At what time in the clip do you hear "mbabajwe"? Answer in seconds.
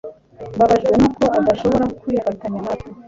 0.55-0.91